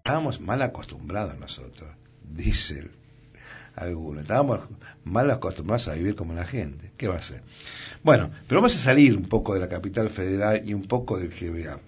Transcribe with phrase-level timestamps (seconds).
[0.00, 1.90] Estábamos mal acostumbrados nosotros,
[2.22, 2.88] dice
[3.76, 4.22] alguno.
[4.22, 4.60] Estábamos
[5.04, 6.92] mal acostumbrados a vivir como la gente.
[6.96, 7.42] ¿Qué va a ser?
[8.02, 11.28] Bueno, pero vamos a salir un poco de la capital federal y un poco del
[11.28, 11.80] GBA.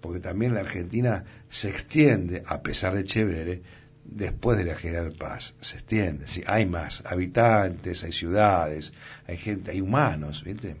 [0.00, 3.62] Porque también la Argentina se extiende, a pesar de Chevere,
[4.02, 5.54] después de la General Paz.
[5.60, 6.42] Se extiende, ¿sí?
[6.46, 8.94] hay más habitantes, hay ciudades,
[9.26, 10.76] hay gente, hay humanos, ¿viste?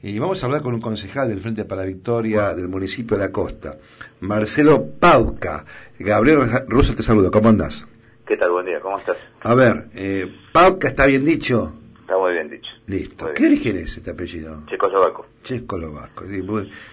[0.00, 3.24] Y vamos a hablar con un concejal del Frente para la Victoria del municipio de
[3.24, 3.78] la Costa,
[4.20, 5.64] Marcelo Pauca.
[5.98, 7.84] Gabriel Russo te saludo, ¿cómo andás?
[8.24, 8.52] ¿Qué tal?
[8.52, 9.16] Buen día, ¿cómo estás?
[9.40, 11.72] A ver, eh, Pauca está bien dicho.
[12.00, 12.70] Está muy bien dicho.
[12.86, 13.34] Listo.
[13.34, 14.62] ¿Qué origen es este apellido?
[14.66, 15.26] Checoslovaco.
[15.42, 16.24] Checoslovaco.
[16.28, 16.46] Sí,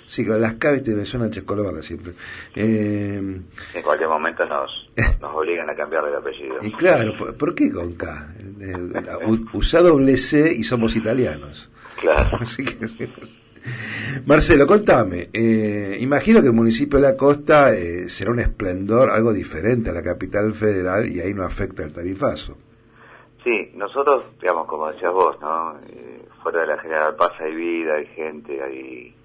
[0.08, 2.14] sí, con las caves te suenan checoslovaco siempre.
[2.56, 4.90] Eh, en cualquier momento nos,
[5.22, 6.58] nos obligan a cambiar el apellido.
[6.64, 8.34] Y claro, ¿por, qué con K?
[8.62, 8.74] Eh,
[9.54, 11.70] usa doble C y somos italianos.
[12.06, 12.40] Claro.
[14.26, 15.30] Marcelo, contame.
[15.34, 19.94] Eh, imagino que el municipio de la costa eh, será un esplendor, algo diferente a
[19.94, 22.58] la capital federal y ahí no afecta el tarifazo.
[23.44, 25.78] Sí, nosotros, digamos, como decías vos, ¿no?
[25.90, 29.16] Eh, fuera de la General Paz hay vida, hay gente, hay,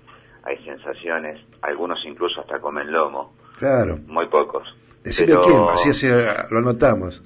[0.42, 3.34] hay sensaciones, algunos incluso hasta comen lomo.
[3.58, 3.98] Claro.
[4.06, 4.66] Muy pocos.
[5.04, 6.08] Decime quién, así,
[6.50, 7.22] lo notamos.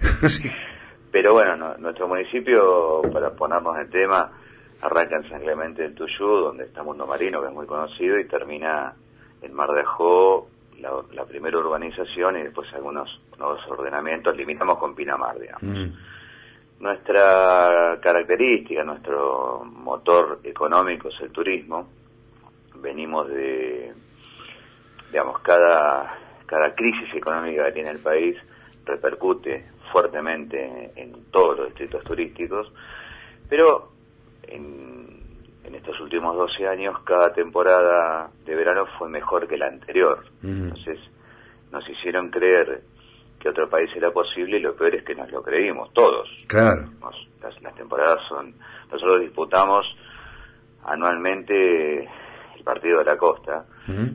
[1.10, 4.30] Pero bueno, nuestro municipio, para ponernos en tema,
[4.80, 8.26] arranca en San Clemente del Tuyú, donde está Mundo Marino, que es muy conocido, y
[8.26, 8.94] termina
[9.42, 10.48] en Mar de Ajó,
[10.80, 15.62] la, primera urbanización, y después algunos nuevos ordenamientos, limitamos con Pinamar, digamos.
[15.62, 15.92] Mm.
[16.80, 21.88] Nuestra característica, nuestro motor económico es el turismo.
[22.76, 23.92] Venimos de,
[25.10, 28.36] digamos, cada, cada crisis económica que tiene el país
[28.84, 32.72] repercute fuertemente en todos los distritos turísticos,
[33.48, 33.97] pero
[34.48, 35.22] en,
[35.64, 40.24] en estos últimos 12 años cada temporada de verano fue mejor que la anterior.
[40.42, 40.98] Entonces
[41.70, 42.82] nos hicieron creer
[43.38, 46.28] que otro país era posible y lo peor es que nos lo creímos todos.
[46.46, 46.88] Claro.
[47.42, 48.54] las, temporadas son...
[48.90, 49.86] Nosotros disputamos
[50.84, 52.04] anualmente
[52.56, 53.64] el partido de la costa,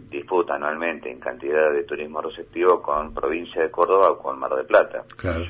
[0.10, 4.64] disputa anualmente en cantidad de turismo receptivo con provincia de Córdoba o con Mar de
[4.64, 5.04] Plata.
[5.16, 5.46] Claro.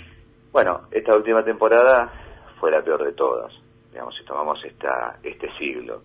[0.51, 2.11] Bueno, esta última temporada
[2.59, 3.51] fue la peor de todas,
[3.93, 6.01] digamos, si tomamos esta, este siglo.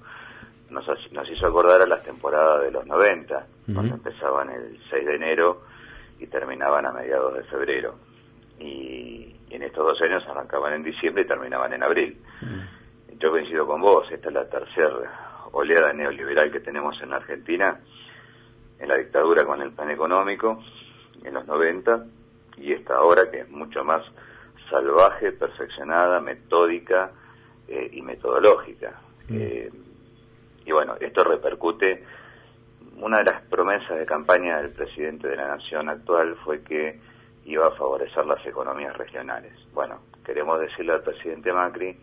[0.71, 5.17] Nos, nos hizo acordar a las temporadas de los 90, cuando empezaban el 6 de
[5.17, 5.63] enero
[6.19, 7.95] y terminaban a mediados de febrero.
[8.61, 12.21] Y, en estos dos años arrancaban en diciembre y terminaban en abril.
[12.43, 13.19] Mm.
[13.19, 14.91] Yo coincido con vos, esta es la tercera
[15.53, 17.81] oleada neoliberal que tenemos en Argentina,
[18.79, 20.63] en la dictadura con el plan económico,
[21.25, 22.05] en los 90,
[22.59, 24.05] y esta ahora que es mucho más
[24.69, 27.11] salvaje, perfeccionada, metódica
[27.69, 29.01] eh, y metodológica.
[29.29, 29.37] Mm.
[29.39, 29.71] Eh,
[30.65, 32.05] y bueno, esto repercute
[33.01, 36.99] una de las promesas de campaña del presidente de la Nación actual fue que
[37.45, 39.53] iba a favorecer las economías regionales.
[39.73, 41.97] Bueno, queremos decirle al presidente Macri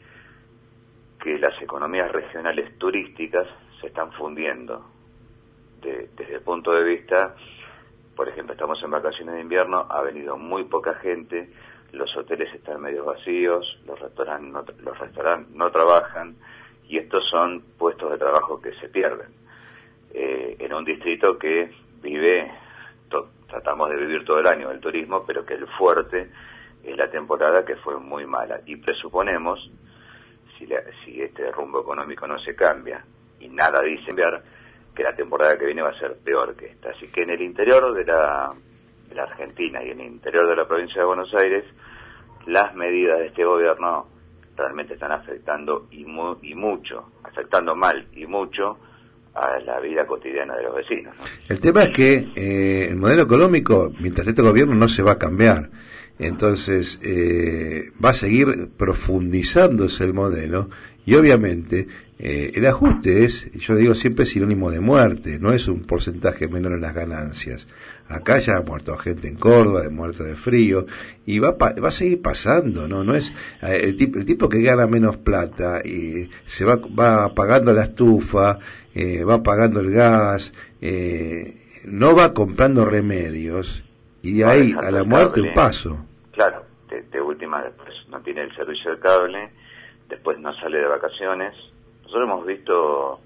[1.22, 3.48] que las economías regionales turísticas
[3.82, 4.86] se están fundiendo.
[5.82, 7.36] desde el punto de vista,
[8.16, 11.52] por ejemplo, estamos en vacaciones de invierno, ha venido muy poca gente,
[11.96, 16.36] los hoteles están medio vacíos, los restaurantes no, los restaurantes no trabajan
[16.88, 19.46] y estos son puestos de trabajo que se pierden
[20.18, 21.70] eh, en un distrito que
[22.02, 22.50] vive,
[23.50, 26.30] tratamos de vivir todo el año el turismo, pero que el fuerte
[26.86, 28.62] es la temporada que fue muy mala.
[28.66, 29.70] Y presuponemos,
[30.58, 33.04] si, este rumbo económico no se cambia,
[33.42, 34.42] y nada dice enviar,
[34.96, 36.92] que la temporada que viene va a ser peor que esta.
[36.92, 38.54] Así que en el interior de la,
[39.16, 41.64] la Argentina y en el interior de la provincia de Buenos Aires,
[42.46, 44.08] las medidas de este gobierno
[44.56, 46.06] realmente están afectando y,
[46.44, 48.78] y mucho, afectando mal y mucho
[49.34, 51.14] a la vida cotidiana de los vecinos.
[51.50, 55.18] El tema es que eh, el modelo económico, mientras este gobierno no se va a
[55.18, 55.70] cambiar,
[56.18, 60.70] entonces eh, va a seguir profundizándose el modelo
[61.06, 61.88] y obviamente
[62.18, 66.74] eh, el ajuste es, yo digo siempre sinónimo de muerte, no es un porcentaje menor
[66.74, 67.68] en las ganancias.
[68.08, 70.86] Acá ya ha muerto gente en Córdoba, de muerto de frío,
[71.26, 73.04] y va, va a seguir pasando, ¿no?
[73.04, 77.74] No es el tipo, el tipo que gana menos plata y se va, va pagando
[77.74, 78.60] la estufa,
[78.94, 83.84] eh, va pagando el gas, eh, no va comprando remedios
[84.22, 85.98] Y ahí, a la muerte, un paso.
[86.32, 89.50] Claro, de, última, después no tiene el servicio de cable,
[90.10, 91.56] después no sale de vacaciones.
[92.04, 93.20] Nosotros hemos visto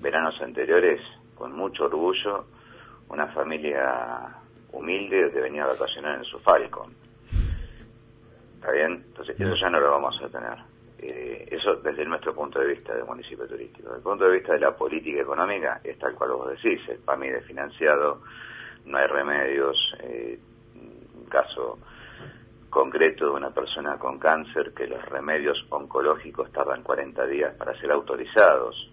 [0.00, 1.00] veranos anteriores
[1.34, 2.46] con mucho orgullo
[3.08, 4.34] una familia
[4.72, 6.94] humilde que venía a vacacionar en su Falcon.
[8.56, 9.04] ¿Está bien?
[9.08, 10.58] Entonces, eso ya no lo vamos a tener.
[10.98, 13.88] Eh, eso desde nuestro punto de vista del municipio turístico.
[13.88, 16.98] Desde el punto de vista de la política económica, es tal cual vos decís, el
[16.98, 18.22] PAMI desfinanciado,
[18.86, 19.94] no hay remedios.
[20.00, 20.38] Eh,
[20.74, 21.78] un caso
[22.70, 27.90] concreto de una persona con cáncer que los remedios oncológicos tardan 40 días para ser
[27.90, 28.90] autorizados.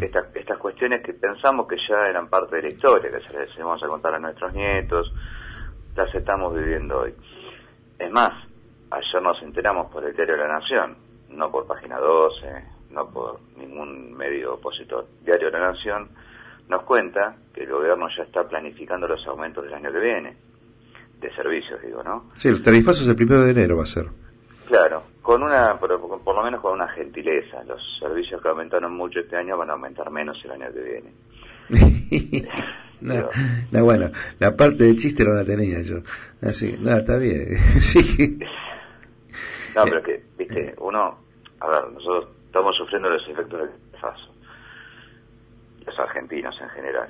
[0.00, 3.56] Estas, estas cuestiones que pensamos que ya eran parte de la historia, que se les
[3.58, 5.12] vamos a contar a nuestros nietos,
[5.96, 7.14] las estamos viviendo hoy.
[7.98, 8.30] Es más,
[8.90, 10.96] ayer nos enteramos por el diario de la Nación,
[11.30, 15.06] no por Página 12, no por ningún medio opositor.
[15.24, 16.10] Diario de la Nación
[16.68, 20.36] nos cuenta que el gobierno ya está planificando los aumentos del año que viene,
[21.20, 22.30] de servicios, digo, ¿no?
[22.34, 24.06] Sí, los tarifazos el primero de enero va a ser.
[24.66, 27.64] Claro, con una, por, por, lo menos con una gentileza.
[27.64, 30.80] Los servicios que aumentaron mucho este año van a aumentar menos el año que
[31.70, 32.48] viene.
[33.70, 36.00] no, bueno, la parte de chiste no la tenía yo.
[36.42, 37.56] Así, no, está bien.
[37.80, 38.38] sí.
[39.74, 41.18] No, pero que, viste, uno,
[41.60, 44.34] a ver, nosotros estamos sufriendo los efectos del tarifazo,
[45.86, 47.08] los argentinos en general.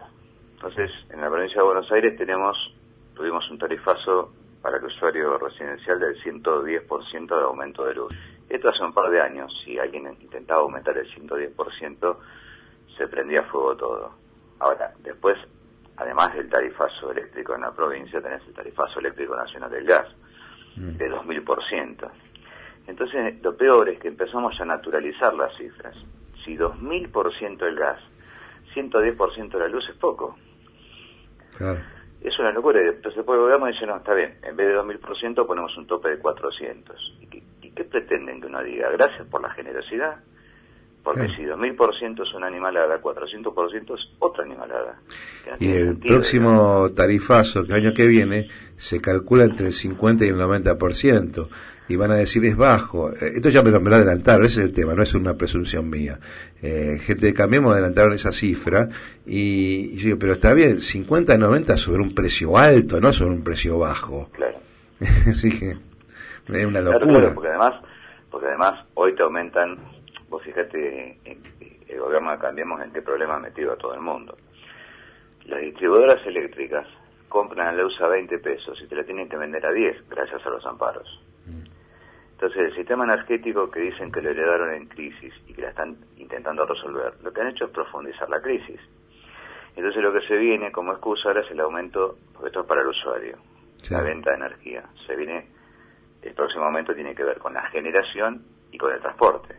[0.54, 2.56] Entonces, en la provincia de Buenos Aires tenemos,
[3.16, 4.32] tuvimos un tarifazo
[4.62, 8.14] para el usuario residencial del 110% de aumento de luz.
[8.48, 12.16] Esto hace un par de años, si alguien intentaba aumentar el 110%,
[12.96, 14.12] se prendía fuego todo.
[14.60, 15.36] Ahora, después,
[15.96, 20.06] además del tarifazo eléctrico en la provincia, tenés el tarifazo eléctrico nacional del gas,
[20.76, 20.96] mm.
[20.96, 22.10] de 2000%.
[22.86, 25.96] Entonces, lo peor es que empezamos a naturalizar las cifras.
[26.44, 28.00] Si 2000% el gas,
[28.74, 30.36] 110% de la luz es poco.
[31.56, 31.80] Claro.
[32.24, 32.80] Es una locura.
[32.80, 36.10] Entonces, después el gobierno dice, no, está bien, en vez de 2000% ponemos un tope
[36.10, 37.18] de 400.
[37.20, 38.90] ¿Y qué, ¿Y qué pretenden que uno diga?
[38.90, 40.16] Gracias por la generosidad.
[41.02, 45.00] Porque si 2000% es una animalada, 400% es otra animalada.
[45.58, 50.28] y el próximo tarifazo, que el año que viene, se calcula entre el 50 y
[50.28, 51.48] el 90%
[51.92, 53.10] y van a decir es bajo.
[53.10, 55.34] Eh, esto ya me lo, me lo adelantaron, ese es el tema, no es una
[55.34, 56.18] presunción mía.
[56.62, 58.88] Eh, gente de Cambiemos adelantaron esa cifra
[59.26, 63.44] y, yo digo, pero está bien, 50 90 sobre un precio alto, no sobre un
[63.44, 64.30] precio bajo.
[64.32, 64.58] Claro.
[65.00, 65.76] Así que
[66.56, 67.34] es una locura.
[67.34, 67.74] porque además,
[68.30, 69.76] porque además hoy te aumentan,
[70.30, 71.18] vos fíjate,
[71.88, 74.38] el gobierno de Cambiemos en qué problema ha metido a todo el mundo.
[75.44, 76.86] Las distribuidoras eléctricas
[77.28, 80.46] compran la luz a 20 pesos y te la tienen que vender a 10 gracias
[80.46, 81.20] a los amparos.
[82.42, 85.96] Entonces, el sistema energético que dicen que lo heredaron en crisis y que la están
[86.16, 88.80] intentando resolver, lo que han hecho es profundizar la crisis.
[89.76, 92.80] Entonces, lo que se viene como excusa ahora es el aumento, porque esto es para
[92.80, 93.38] el usuario,
[93.90, 94.82] la venta de energía.
[95.06, 95.46] Se viene,
[96.20, 99.54] el próximo aumento tiene que ver con la generación y con el transporte.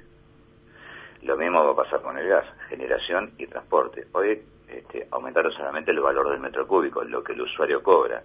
[1.22, 4.08] Lo mismo va a pasar con el gas, generación y transporte.
[4.12, 8.22] Hoy este, aumentaron solamente el valor del metro cúbico, lo que el usuario cobra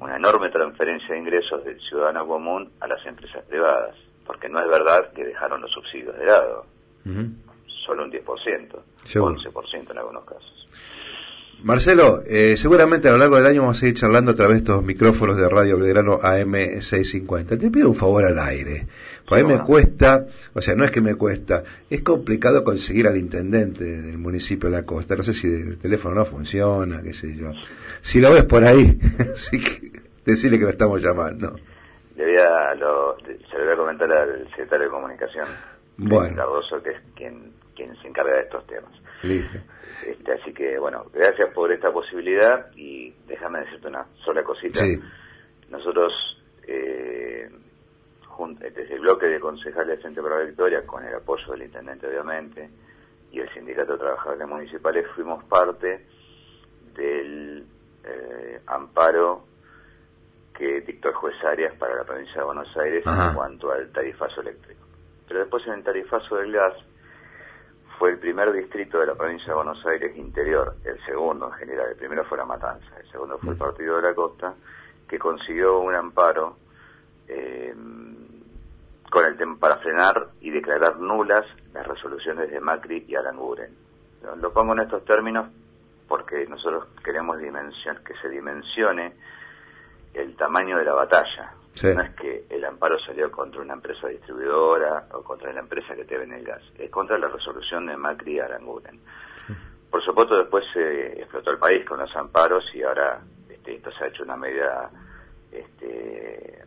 [0.00, 3.96] una enorme transferencia de ingresos del ciudadano común a las empresas privadas,
[4.26, 6.66] porque no es verdad que dejaron los subsidios de lado,
[7.86, 8.24] solo un 10%,
[9.04, 10.68] 11% en algunos casos.
[11.62, 14.58] Marcelo, eh, seguramente a lo largo del año vamos a ir charlando a través de
[14.58, 17.58] estos micrófonos de Radio Belgrano AM650.
[17.58, 18.86] Te pido un favor al aire.
[19.26, 23.08] Pues a mí me cuesta, o sea, no es que me cuesta, es complicado conseguir
[23.08, 25.16] al intendente del municipio de la costa.
[25.16, 27.50] No sé si el teléfono no funciona, qué sé yo.
[28.02, 28.98] Si lo ves por ahí,
[30.24, 31.56] decirle que lo estamos llamando.
[32.14, 35.46] Le voy a lo, se lo voy a comentar al secretario de Comunicación,
[35.96, 36.36] bueno.
[36.36, 38.92] Cardoso, que es quien, quien se encarga de estos temas.
[39.26, 39.58] Listo.
[40.06, 44.82] Este, así que, bueno, gracias por esta posibilidad y déjame decirte una sola cosita.
[45.70, 46.12] Nosotros,
[46.66, 47.48] eh,
[48.58, 52.06] desde el bloque de concejales de Frente para la Victoria, con el apoyo del intendente,
[52.06, 52.68] obviamente,
[53.32, 56.06] y el Sindicato de Trabajadores Municipales, fuimos parte
[56.94, 57.66] del
[58.04, 59.44] eh, amparo
[60.56, 64.40] que dictó el juez Arias para la provincia de Buenos Aires en cuanto al tarifazo
[64.40, 64.86] eléctrico.
[65.28, 66.74] Pero después en el tarifazo del gas,
[67.98, 71.88] fue el primer distrito de la provincia de Buenos Aires interior, el segundo en general,
[71.90, 73.58] el primero fue La Matanza, el segundo fue el mm.
[73.58, 74.54] Partido de la Costa,
[75.08, 76.56] que consiguió un amparo
[77.28, 77.74] eh,
[79.10, 83.74] con el para frenar y declarar nulas las resoluciones de Macri y Aranguren.
[84.40, 85.48] Lo pongo en estos términos
[86.08, 89.14] porque nosotros queremos dimension, que se dimensione
[90.14, 91.52] el tamaño de la batalla.
[91.82, 92.15] No es que el
[92.86, 96.62] amparo salió contra una empresa distribuidora o contra la empresa que te vende el gas,
[96.78, 99.00] es contra la resolución de Macri y Aranguren.
[99.90, 104.04] Por supuesto, después se explotó el país con los amparos y ahora este, esto se
[104.04, 104.90] ha hecho una medida
[105.50, 106.64] este,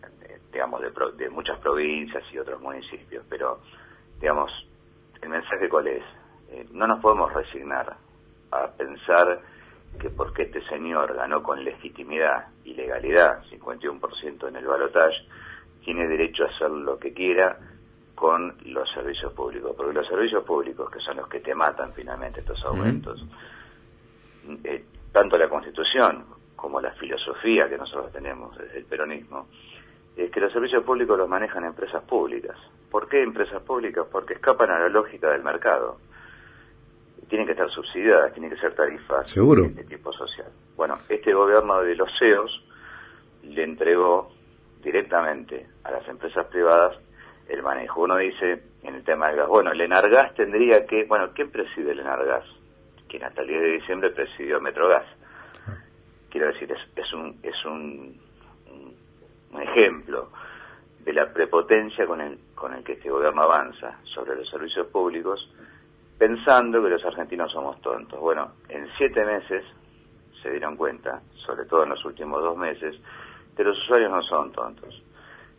[0.51, 3.61] digamos, de, de muchas provincias y otros municipios, pero,
[4.19, 4.51] digamos,
[5.21, 6.03] el mensaje cuál es,
[6.49, 7.95] eh, no nos podemos resignar
[8.51, 9.39] a pensar
[9.99, 15.15] que porque este señor ganó con legitimidad y legalidad, 51% en el balotaje,
[15.83, 17.57] tiene derecho a hacer lo que quiera
[18.15, 22.41] con los servicios públicos, porque los servicios públicos, que son los que te matan finalmente
[22.41, 23.25] estos aumentos,
[24.63, 29.47] eh, tanto la Constitución como la filosofía que nosotros tenemos desde el peronismo,
[30.17, 32.57] es que los servicios públicos los manejan empresas públicas.
[32.91, 34.05] ¿Por qué empresas públicas?
[34.11, 35.97] Porque escapan a la lógica del mercado.
[37.29, 39.69] Tienen que estar subsidiadas, tienen que ser tarifas ¿Seguro?
[39.69, 40.49] de tipo social.
[40.75, 42.63] Bueno, este gobierno de los CEOs
[43.43, 44.31] le entregó
[44.81, 46.97] directamente a las empresas privadas
[47.47, 48.01] el manejo.
[48.01, 51.91] Uno dice en el tema del gas, bueno, el Enargas tendría que, bueno, ¿quién preside
[51.91, 52.45] el Enargas?
[53.07, 55.05] Quien hasta el 10 de diciembre presidió Metrogas.
[56.29, 58.21] Quiero decir, es, es un, es un,
[59.51, 60.29] un, ejemplo
[60.99, 65.51] de la prepotencia con el, con el que este gobierno avanza sobre los servicios públicos,
[66.19, 68.19] pensando que los argentinos somos tontos.
[68.19, 69.65] Bueno, en siete meses
[70.43, 72.95] se dieron cuenta, sobre todo en los últimos dos meses,
[73.59, 75.03] que los usuarios no son tontos,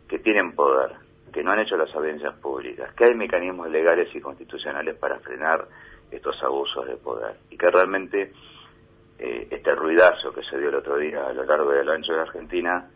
[0.07, 0.93] que tienen poder,
[1.31, 5.67] que no han hecho las audiencias públicas, que hay mecanismos legales y constitucionales para frenar
[6.09, 8.33] estos abusos de poder y que realmente
[9.19, 12.13] eh, este ruidazo que se dio el otro día a lo largo a lo ancho
[12.13, 12.89] de la Argentina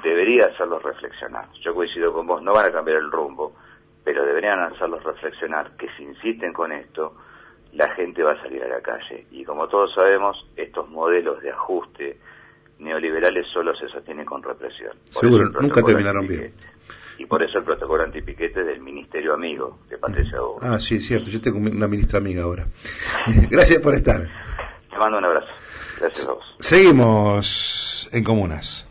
[0.00, 1.48] debería hacerlos reflexionar.
[1.60, 3.52] Yo coincido con vos, no van a cambiar el rumbo,
[4.04, 7.16] pero deberían hacerlos reflexionar que si insisten con esto,
[7.72, 9.26] la gente va a salir a la calle.
[9.32, 12.20] Y como todos sabemos, estos modelos de ajuste
[12.78, 14.92] neoliberales solo se sostienen con represión.
[15.12, 16.52] Por Seguro, nunca terminaron bien.
[17.18, 20.58] Y por eso el protocolo antipiquete del Ministerio Amigo de Patricia Hugo.
[20.60, 21.30] Ah, sí, cierto.
[21.30, 22.66] Yo tengo una ministra amiga ahora.
[23.50, 24.28] Gracias por estar.
[24.90, 25.48] Te mando un abrazo.
[25.98, 26.44] Gracias a vos.
[26.60, 28.85] Seguimos en Comunas.